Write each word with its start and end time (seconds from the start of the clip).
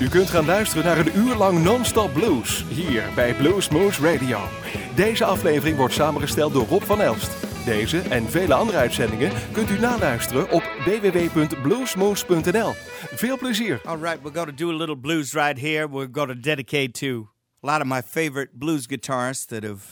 U 0.00 0.08
kunt 0.08 0.30
gaan 0.30 0.44
luisteren 0.44 0.84
naar 0.84 0.98
een 0.98 1.16
uur 1.16 1.34
lang 1.34 1.62
non-stop 1.62 2.12
blues 2.12 2.64
hier 2.68 3.04
bij 3.14 3.34
Blues 3.34 3.68
Moose 3.68 4.12
Radio. 4.12 4.38
Deze 4.94 5.24
aflevering 5.24 5.76
wordt 5.76 5.94
samengesteld 5.94 6.52
door 6.52 6.66
Rob 6.66 6.82
van 6.82 7.00
Elst. 7.00 7.30
Deze 7.64 7.98
en 8.00 8.30
vele 8.30 8.54
andere 8.54 8.78
uitzendingen 8.78 9.32
kunt 9.52 9.70
u 9.70 9.78
naluisteren 9.78 10.50
op 10.50 10.62
www.bluesmoose.nl. 10.84 12.72
Veel 13.14 13.38
plezier. 13.38 13.80
All 13.84 13.98
right, 13.98 14.22
we're 14.22 14.34
going 14.34 14.56
to 14.56 14.64
do 14.64 14.70
a 14.70 14.76
little 14.76 14.96
blues 14.96 15.32
right 15.32 15.58
here. 15.58 15.88
We're 15.88 16.10
going 16.12 16.28
to 16.28 16.40
dedicate 16.40 16.92
to 16.92 17.28
a 17.62 17.66
lot 17.66 17.80
of 17.80 17.86
my 17.86 18.02
favorite 18.02 18.50
blues 18.52 18.86
guitarists 18.86 19.46
that 19.46 19.62
have 19.62 19.82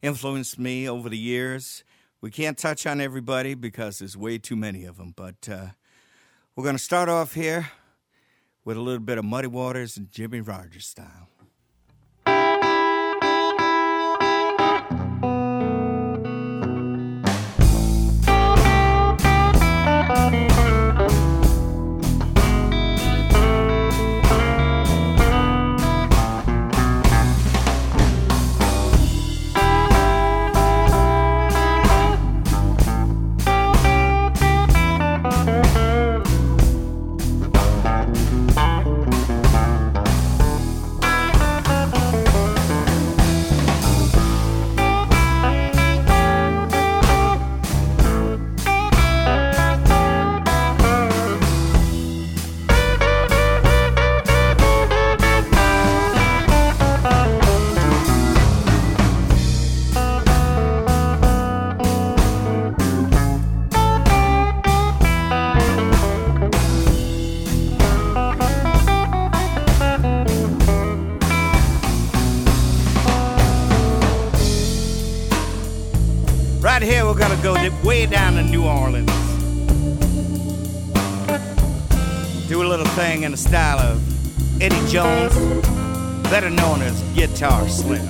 influenced 0.00 0.58
me 0.58 0.90
over 0.90 1.08
the 1.08 1.18
years. 1.18 1.84
We 2.20 2.30
can't 2.30 2.58
touch 2.58 2.86
on 2.86 3.00
everybody 3.00 3.54
because 3.54 3.98
there's 3.98 4.16
way 4.16 4.38
too 4.38 4.56
many 4.56 4.88
of 4.88 4.96
them, 4.96 5.12
but 5.16 5.48
uh, 5.48 5.70
we're 6.54 6.64
going 6.64 6.78
to 6.78 6.84
start 6.84 7.08
off 7.08 7.34
here 7.34 7.70
with 8.66 8.76
a 8.76 8.80
little 8.80 9.00
bit 9.00 9.16
of 9.16 9.24
Muddy 9.24 9.46
Waters 9.46 9.96
and 9.96 10.10
Jimmy 10.10 10.40
Rogers 10.40 10.88
style. 10.88 11.28
Way 77.82 78.06
down 78.06 78.34
to 78.34 78.42
New 78.42 78.64
Orleans. 78.64 79.10
Do 82.48 82.62
a 82.62 82.68
little 82.68 82.86
thing 82.86 83.22
in 83.24 83.32
the 83.32 83.36
style 83.36 83.78
of 83.78 84.62
Eddie 84.62 84.86
Jones, 84.88 85.34
better 86.30 86.50
known 86.50 86.82
as 86.82 87.02
Guitar 87.14 87.68
Slim. 87.68 88.06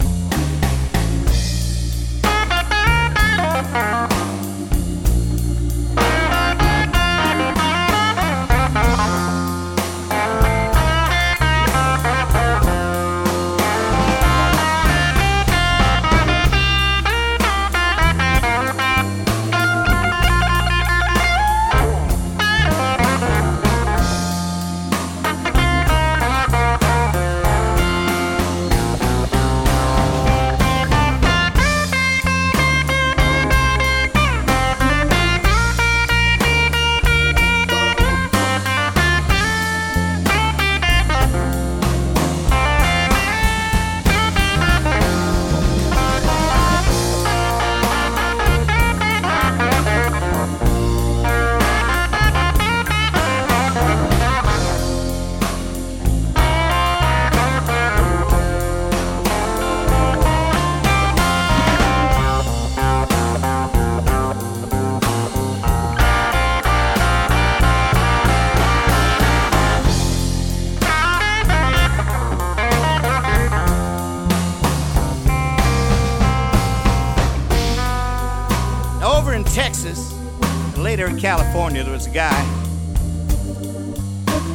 In 81.17 81.23
California, 81.23 81.83
there 81.83 81.93
was 81.93 82.07
a 82.07 82.11
guy 82.11 82.45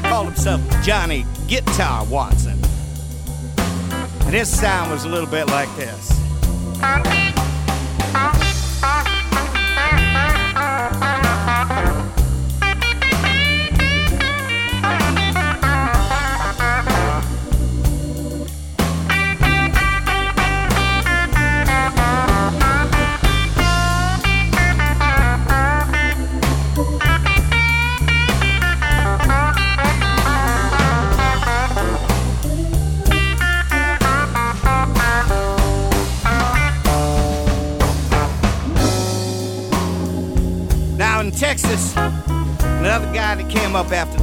called 0.03 0.27
himself 0.27 0.61
Johnny 0.83 1.25
Guitar 1.47 2.05
Watson. 2.05 2.59
And 3.57 4.35
his 4.35 4.47
sound 4.47 4.91
was 4.91 5.05
a 5.05 5.09
little 5.09 5.29
bit 5.29 5.47
like 5.47 5.75
this. 5.75 6.10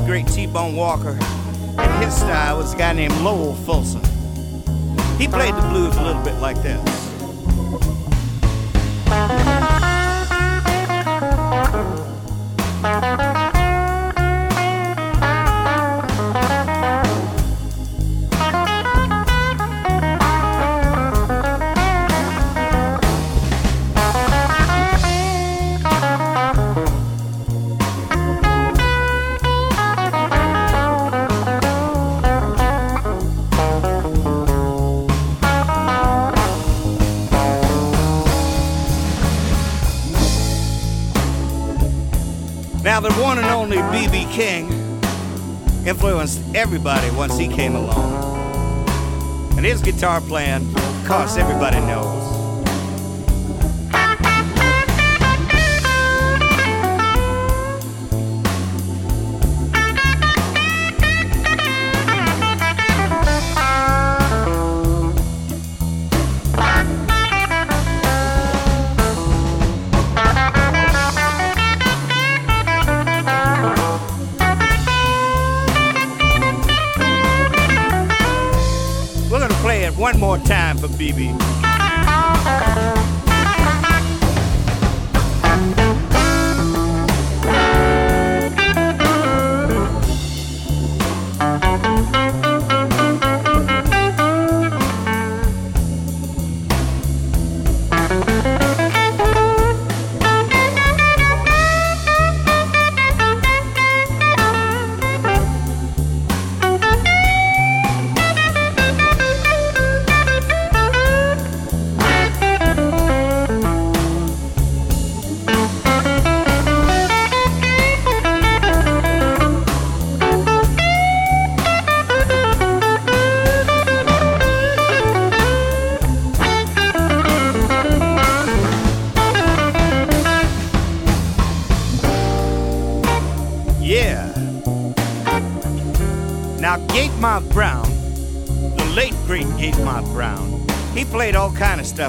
Great 0.08 0.26
T-Bone 0.28 0.74
Walker 0.74 1.18
and 1.76 2.02
his 2.02 2.16
style 2.16 2.56
was 2.56 2.72
a 2.72 2.78
guy 2.78 2.94
named 2.94 3.12
Lowell 3.20 3.52
Fulson. 3.52 4.00
He 5.18 5.28
played 5.28 5.54
the 5.54 5.60
blues 5.68 5.94
a 5.98 6.02
little 6.02 6.24
bit 6.24 6.40
like 6.40 6.56
this. 6.62 7.07
Influenced 45.88 46.40
everybody 46.54 47.10
once 47.12 47.36
he 47.38 47.48
came 47.48 47.74
along. 47.74 48.88
And 49.56 49.64
his 49.64 49.82
guitar 49.82 50.20
playing, 50.20 50.72
course, 51.08 51.38
everybody 51.38 51.80
knows. 51.80 51.97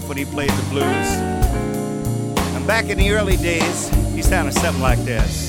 When 0.09 0.17
he 0.17 0.25
played 0.25 0.49
the 0.49 0.69
blues. 0.71 0.83
And 2.55 2.65
back 2.65 2.89
in 2.89 2.97
the 2.97 3.11
early 3.11 3.37
days, 3.37 3.89
he 4.15 4.23
sounded 4.23 4.53
something 4.53 4.81
like 4.81 4.97
this. 5.05 5.48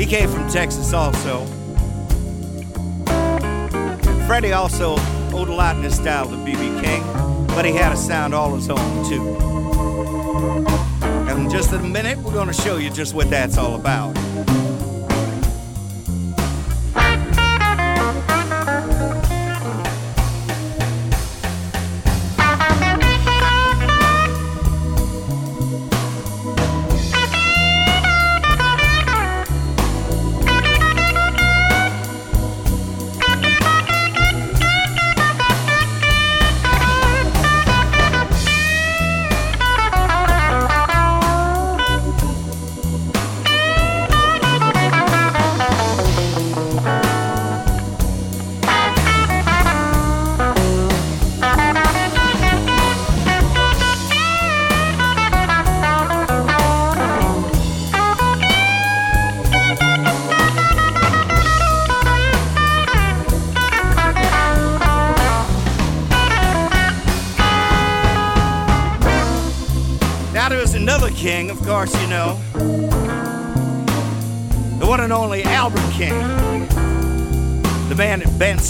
He 0.00 0.06
came 0.06 0.30
from 0.30 0.48
Texas 0.48 0.94
also. 0.94 1.44
Freddie 4.26 4.52
also 4.52 4.94
owed 5.30 5.48
a 5.48 5.52
lot 5.52 5.76
in 5.76 5.82
his 5.82 5.94
style 5.94 6.26
to 6.26 6.42
B.B. 6.42 6.56
King, 6.80 7.02
but 7.48 7.66
he 7.66 7.72
had 7.72 7.92
a 7.92 7.96
sound 7.98 8.32
all 8.32 8.54
his 8.54 8.70
own, 8.70 9.08
too. 9.10 9.36
And 11.28 11.42
in 11.42 11.50
just 11.50 11.72
a 11.72 11.78
minute, 11.78 12.16
we're 12.16 12.32
going 12.32 12.46
to 12.46 12.54
show 12.54 12.78
you 12.78 12.88
just 12.88 13.12
what 13.12 13.28
that's 13.28 13.58
all 13.58 13.74
about. 13.74 14.16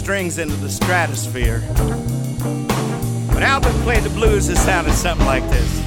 Strings 0.01 0.39
into 0.39 0.57
the 0.57 0.71
stratosphere. 0.71 1.61
When 3.35 3.43
Albert 3.43 3.75
played 3.83 4.03
the 4.03 4.09
blues, 4.09 4.49
it 4.49 4.57
sounded 4.57 4.95
something 4.95 5.27
like 5.27 5.47
this. 5.51 5.80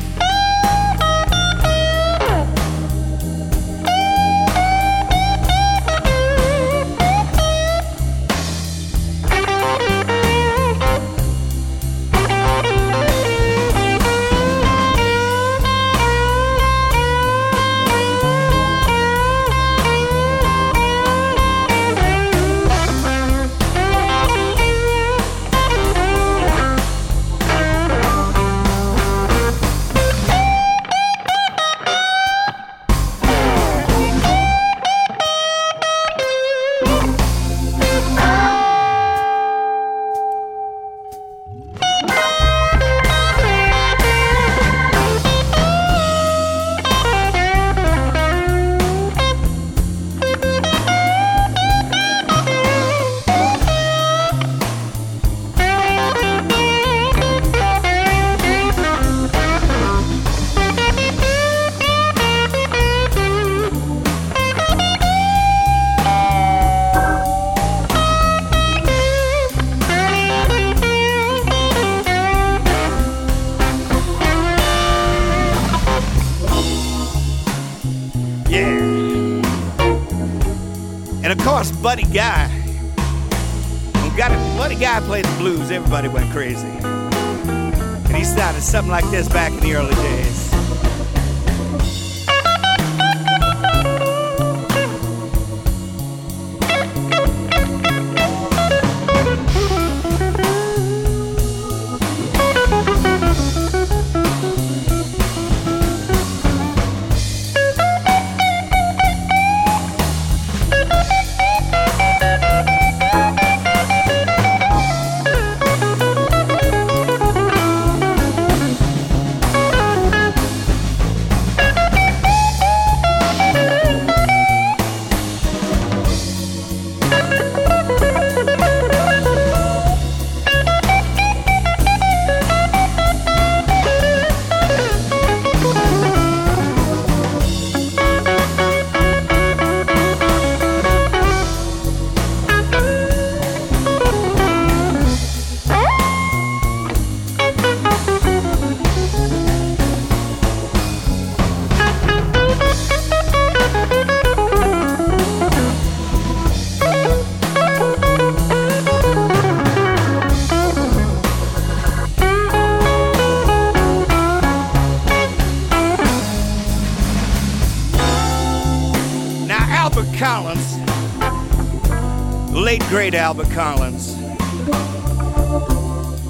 Albert 173.24 173.51
Collins. 173.51 174.18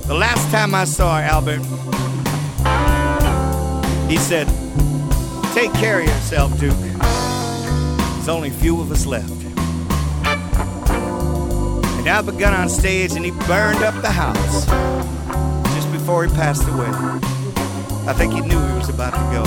The 0.06 0.14
last 0.14 0.52
time 0.52 0.76
I 0.76 0.84
saw 0.86 1.20
Albert, 1.20 1.64
he 4.08 4.18
said, 4.18 4.48
Take 5.56 5.74
care 5.74 6.02
of 6.02 6.06
yourself, 6.06 6.60
Duke. 6.60 6.78
There's 6.78 8.30
only 8.30 8.50
a 8.50 8.52
few 8.52 8.80
of 8.80 8.92
us 8.92 9.08
left. 9.08 9.32
And 11.98 12.08
Albert 12.08 12.38
got 12.38 12.54
on 12.54 12.70
stage 12.70 13.14
and 13.14 13.26
he 13.26 13.32
burned 13.32 13.84
up 13.84 14.00
the 14.04 14.12
house 14.12 14.68
just 15.74 15.92
before 15.92 16.28
he 16.28 16.34
passed 16.36 16.68
away. 16.68 16.92
I 18.08 18.14
think 18.14 18.34
he 18.34 18.42
knew 18.42 18.64
he 18.68 18.78
was 18.78 18.90
about 18.90 19.16
to 19.16 19.20
go. 19.34 19.44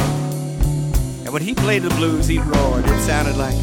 And 1.25 1.33
when 1.33 1.43
he 1.43 1.55
played 1.55 1.83
the 1.83 1.91
blues, 1.91 2.27
he 2.27 2.41
roared. 2.41 2.85
It 2.85 3.01
sounded 3.03 3.37
like 3.37 3.55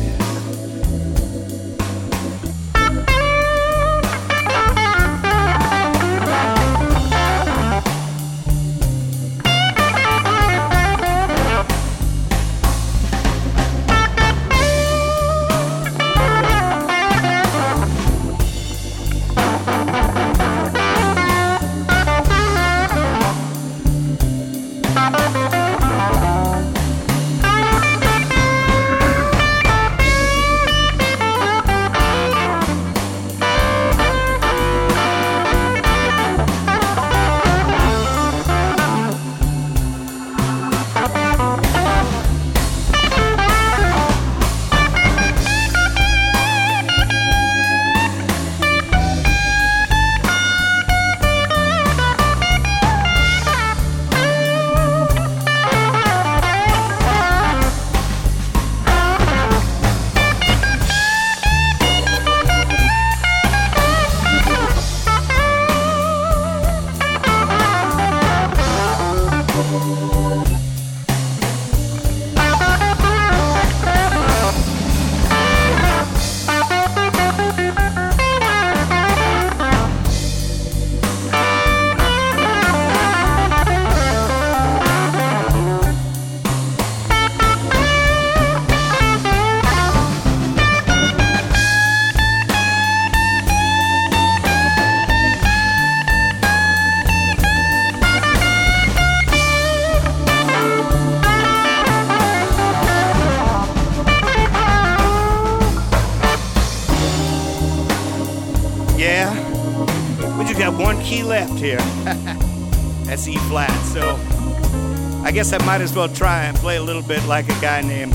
might 115.74 115.82
as 115.82 115.96
well 115.96 116.08
try 116.08 116.44
and 116.44 116.56
play 116.58 116.78
a 116.78 116.84
little 116.84 117.02
bit 117.02 117.26
like 117.26 117.46
a 117.46 117.60
guy 117.60 117.82
named 117.82 118.12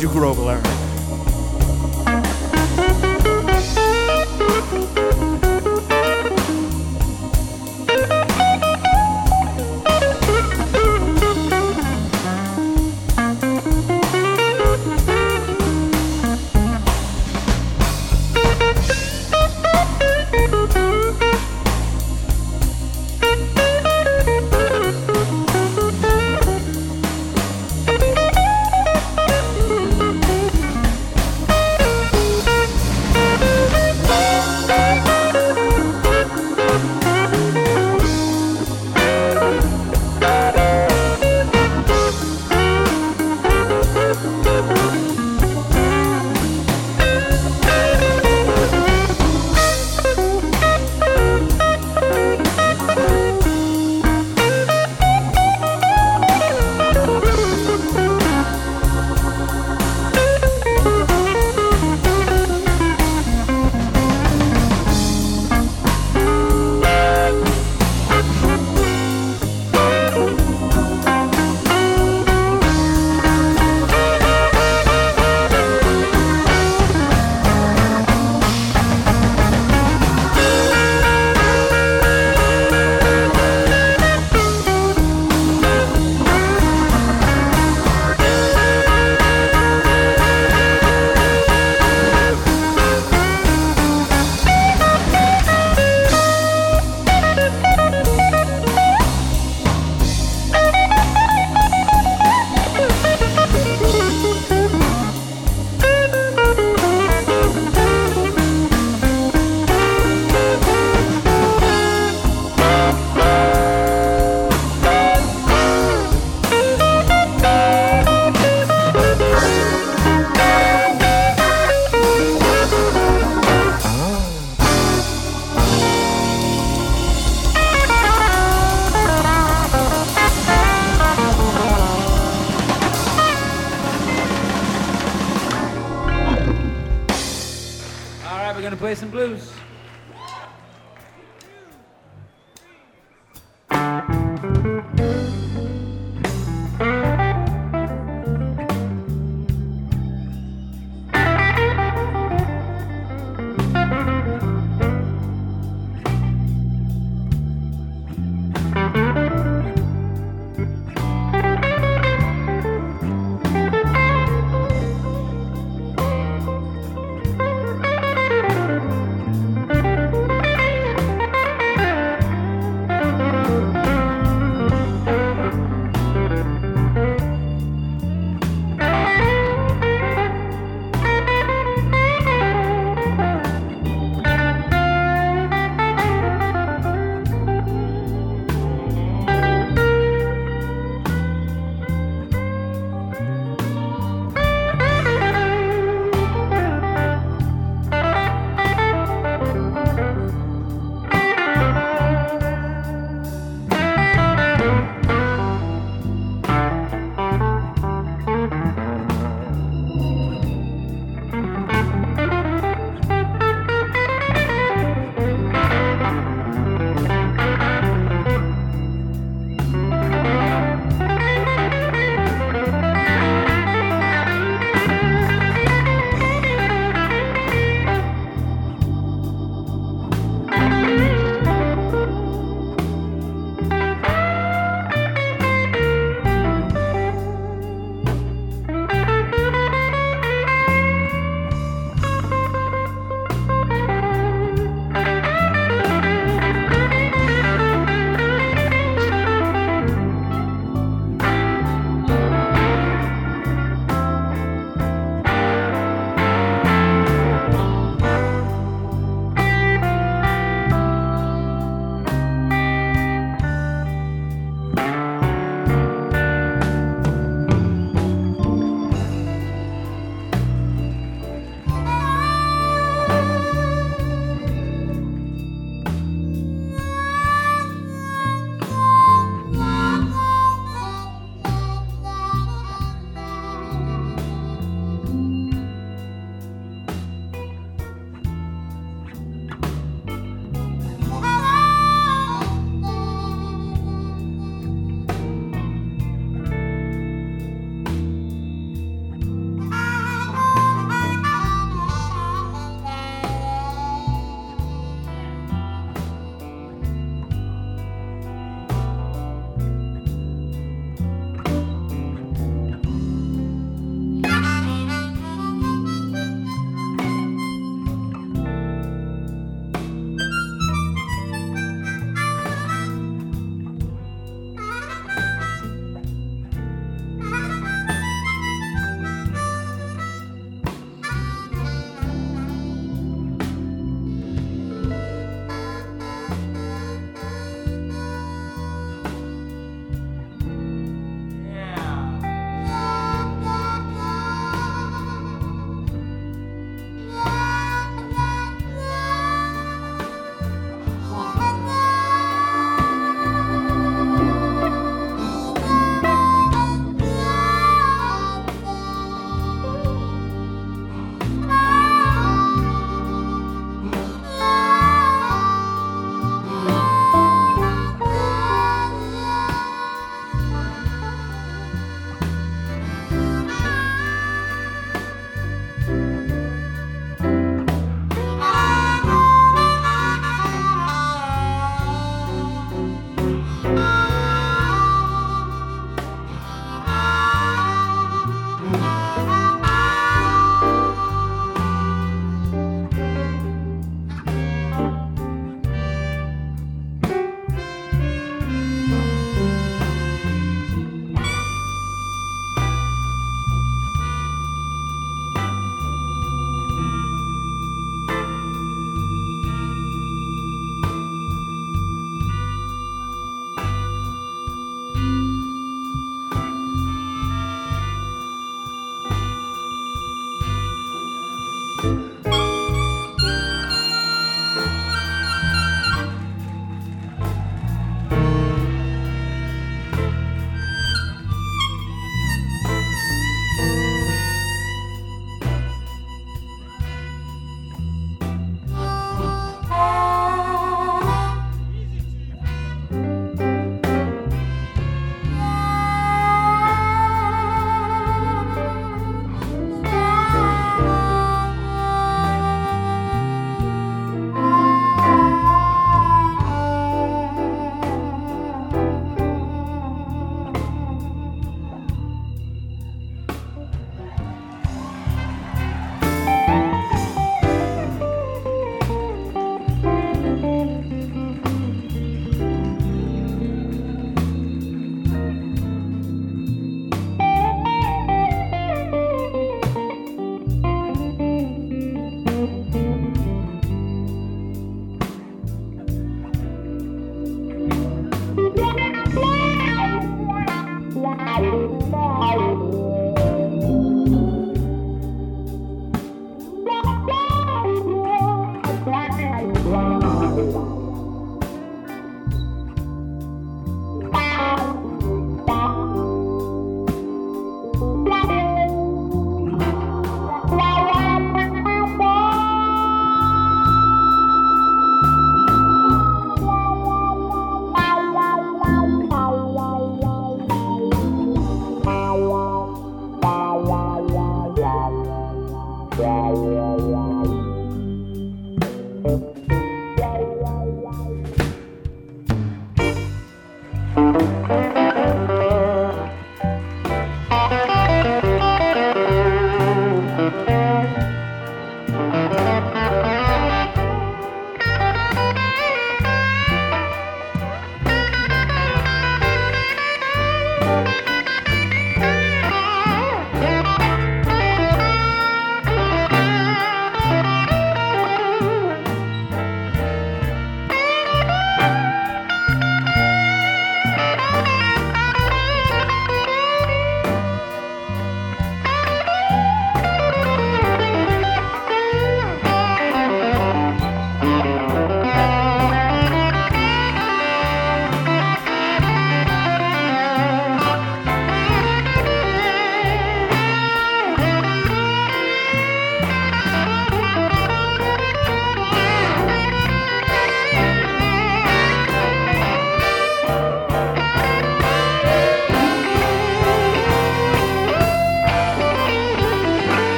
Duke 0.00 0.10
Robillard. 0.14 0.87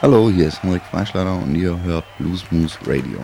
Hallo, 0.00 0.30
hier 0.30 0.48
ist 0.48 0.62
Henrik 0.62 0.82
Freischlader 0.90 1.34
und 1.34 1.54
ihr 1.54 1.78
hört 1.82 2.04
Blues 2.18 2.44
Moose 2.50 2.78
Radio. 2.86 3.18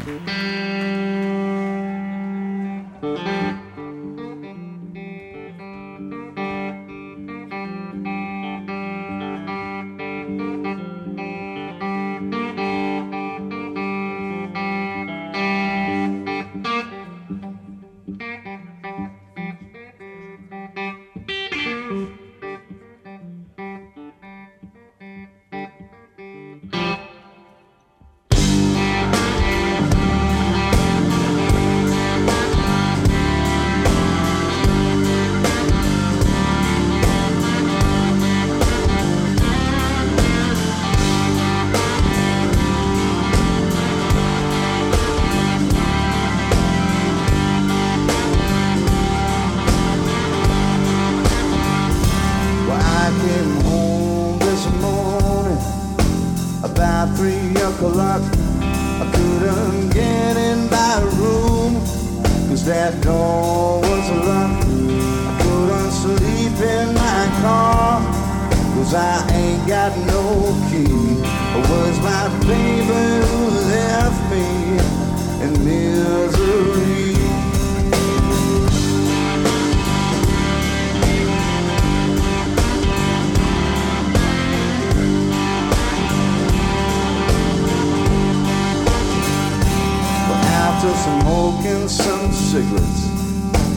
smoking 90.94 91.88
some 91.88 92.33
cigarettes, 92.33 93.09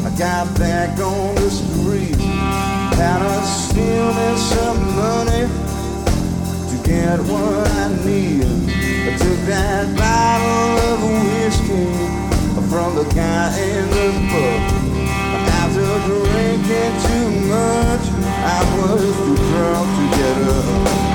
I 0.05 0.11
got 0.17 0.57
back 0.57 0.99
on 0.99 1.35
the 1.35 1.49
street. 1.49 2.15
Had 2.97 3.19
to 3.19 3.41
steal 3.45 4.07
me 4.13 4.37
some 4.37 4.79
money 4.95 5.45
to 6.69 6.75
get 6.87 7.19
what 7.19 7.67
I 7.67 7.87
need. 8.05 8.45
I 9.07 9.17
took 9.17 9.39
that 9.47 9.85
bottle 9.97 10.79
of 10.91 10.99
whiskey 11.03 11.85
from 12.69 12.95
the 12.95 13.05
guy 13.13 13.59
in 13.59 13.89
the 13.89 14.07
pub. 14.31 14.61
After 15.61 15.93
drinking 16.07 16.93
too 17.07 17.29
much, 17.49 18.05
I 18.45 18.59
was 18.77 19.01
too 19.17 19.35
drunk 19.35 19.87
to 19.97 20.17
get 20.17 20.37
up. 20.49 21.12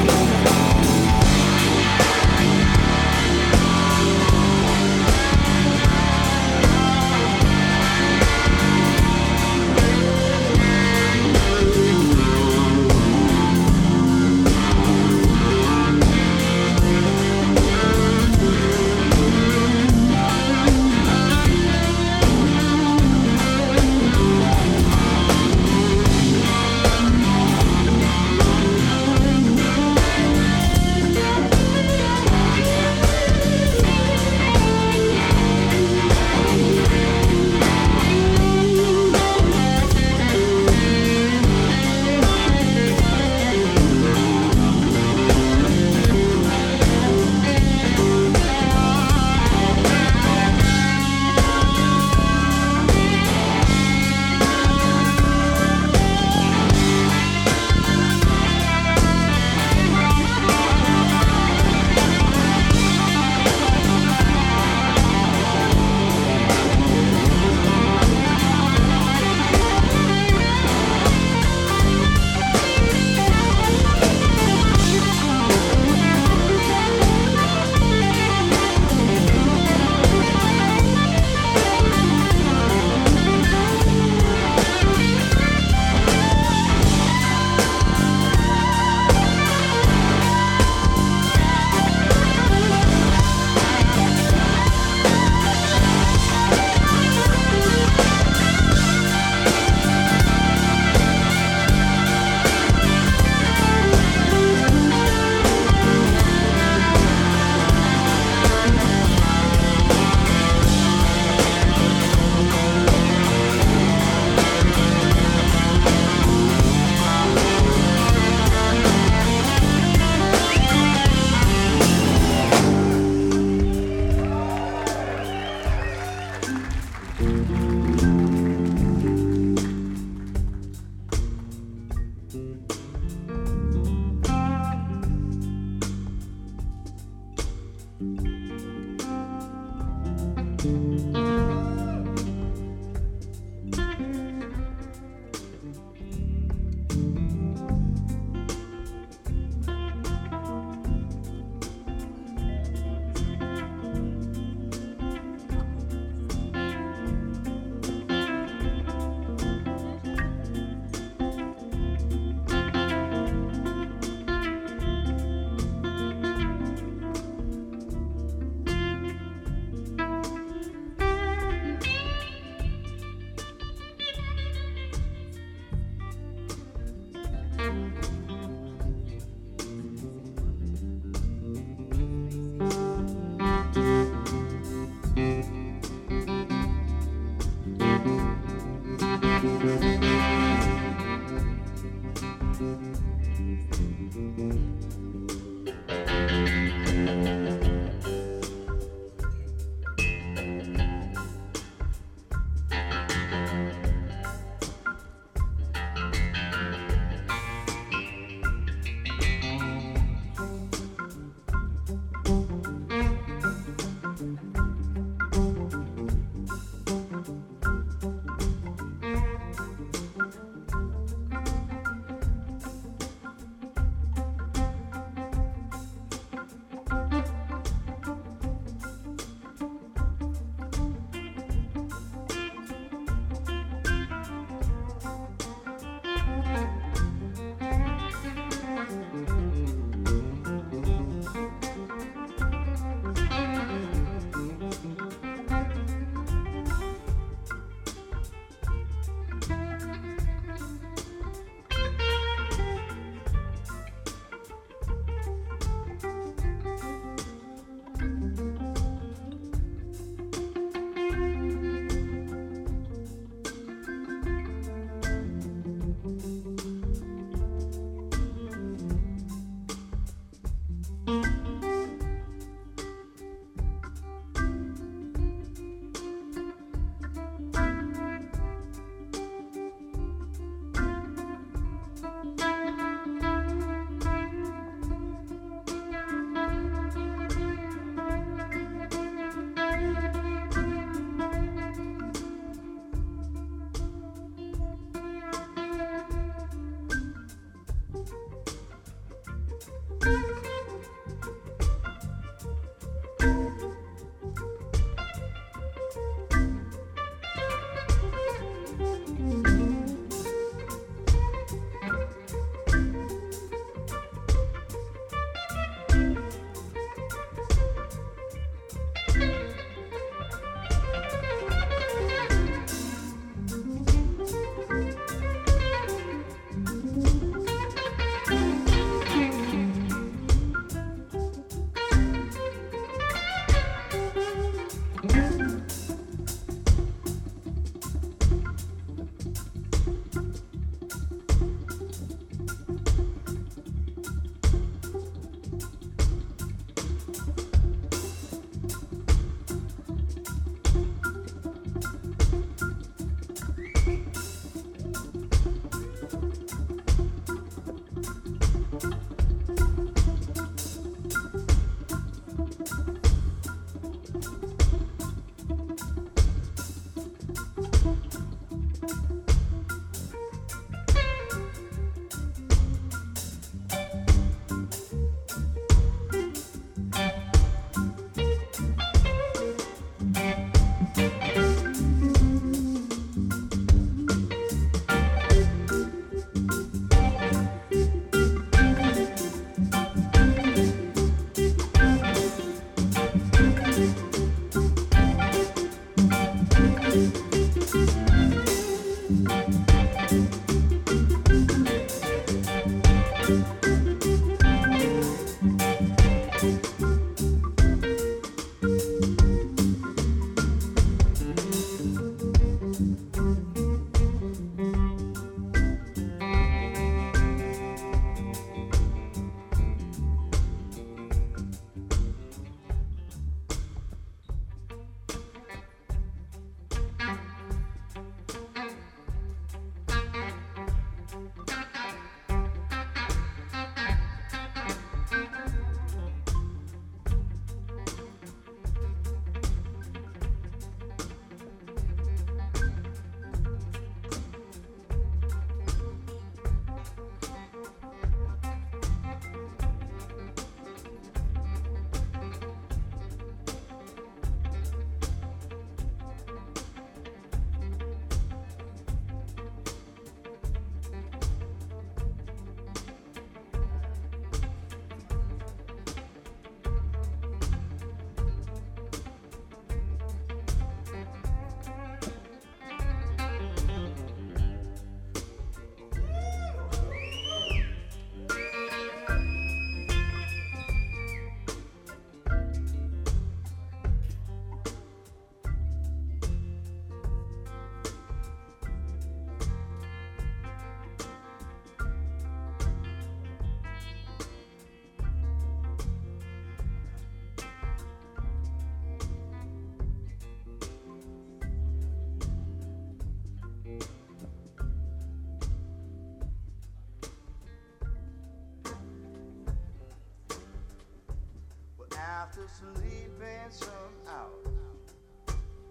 Sleeping 512.57 513.51
some 513.51 513.95
out 514.09 514.47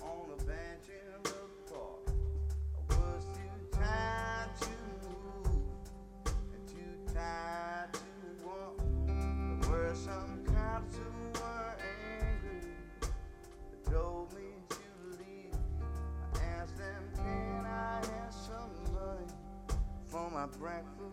on 0.02 0.30
a 0.32 0.44
bench 0.44 0.88
in 0.90 1.24
the 1.24 1.30
park. 1.72 2.10
I 2.90 2.94
was 2.96 3.26
too 3.26 3.78
tired 3.78 4.50
to 4.62 4.70
move 5.08 5.48
and 6.26 6.68
too 6.68 7.14
tired 7.14 7.94
to 7.94 8.46
walk. 8.46 8.78
There 9.62 9.70
were 9.72 9.96
some 9.96 10.44
cops 10.46 10.96
who 10.98 11.42
were 11.42 11.76
angry. 11.82 12.70
They 13.02 13.92
told 13.92 14.34
me 14.34 14.50
to 14.70 15.18
leave. 15.18 15.56
I 16.36 16.38
asked 16.62 16.78
them, 16.78 17.04
can 17.16 17.66
I 17.66 17.96
have 17.96 18.34
some 18.34 18.94
money 18.94 19.34
for 20.08 20.30
my 20.30 20.46
breakfast, 20.46 21.07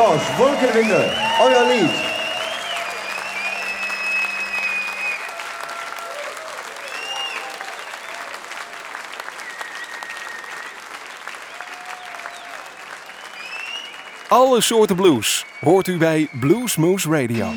applaus. 0.00 0.36
Wolkenwinde, 0.36 1.12
euer 1.40 1.66
Lied. 1.68 1.90
Alle 14.28 14.60
soorten 14.60 14.96
blues 14.96 15.44
hoort 15.60 15.86
u 15.86 15.96
bij 15.96 16.28
Blues 16.32 16.76
Moose 16.76 17.10
Radio. 17.10 17.48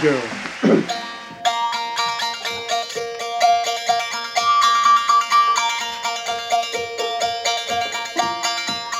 Girl. 0.00 0.22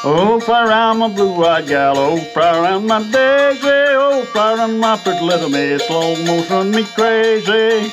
Oh, 0.05 0.39
fly 0.41 0.67
around 0.67 0.99
my 0.99 1.09
blue-eyed 1.09 1.69
gal, 1.69 1.97
oh, 1.97 2.19
fly 2.35 2.59
around 2.59 2.87
my 2.87 3.03
daisy, 3.11 3.61
oh, 3.65 4.27
fly 4.33 4.55
around 4.55 4.79
my 4.79 4.99
pretty 4.99 5.25
little 5.25 5.49
miss, 5.49 5.87
slow 5.87 6.23
motion 6.25 6.71
me 6.71 6.85
crazy. 6.85 7.91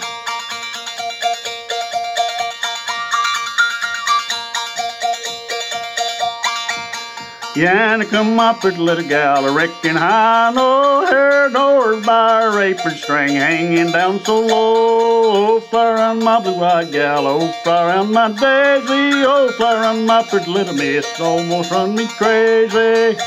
Yeah, 7.57 8.03
come 8.03 8.35
my 8.35 8.53
pretty 8.53 8.77
little 8.77 9.09
gal, 9.09 9.43
I 9.43 9.67
I 9.97 10.51
know 10.53 11.07
her 11.09 11.49
door 11.49 11.99
by 12.01 12.43
her 12.43 12.61
apron 12.61 12.93
string 12.93 13.29
hanging 13.29 13.91
down 13.91 14.23
so 14.23 14.41
low. 14.41 15.55
Oh, 15.57 15.59
fly 15.61 15.93
around 15.93 16.23
my 16.23 16.39
blue-eyed 16.39 16.91
gal, 16.91 17.25
oh, 17.25 17.51
fly 17.63 17.87
around 17.87 18.11
my 18.11 18.27
daisy, 18.29 19.25
oh, 19.25 19.51
fly 19.57 19.73
around 19.73 20.05
my 20.05 20.21
pretty 20.21 20.51
little 20.51 20.75
miss, 20.75 21.19
almost 21.19 21.71
run 21.71 21.95
me 21.95 22.05
crazy. 22.05 23.17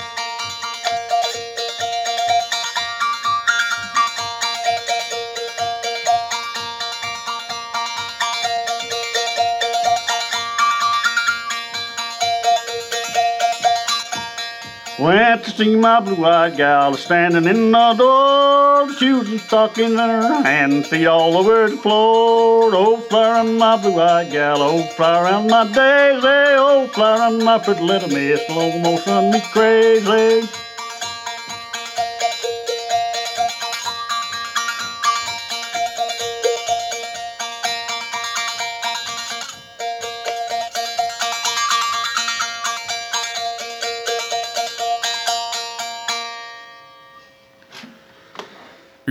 To 15.40 15.50
see 15.52 15.74
my 15.74 16.00
blue-eyed 16.00 16.58
gal 16.58 16.94
standing 16.94 17.46
in 17.46 17.72
the 17.72 17.94
door, 17.94 18.82
and 18.82 19.40
stockings 19.40 19.92
in 19.92 19.96
her 19.96 20.42
hand, 20.42 20.84
See 20.84 21.06
all 21.06 21.38
over 21.38 21.70
the 21.70 21.78
floor. 21.78 22.70
Oh, 22.74 23.02
around 23.10 23.56
my 23.56 23.80
blue-eyed 23.80 24.30
gal, 24.30 24.60
oh, 24.60 24.86
around 24.98 25.48
my 25.48 25.64
daisy, 25.64 26.26
oh, 26.26 26.88
fly 26.92 27.16
around 27.16 27.42
my 27.42 27.58
pretty 27.58 27.80
little 27.80 28.10
miss, 28.10 28.46
slow 28.48 28.78
motion 28.80 29.30
me 29.30 29.40
crazy. 29.52 30.46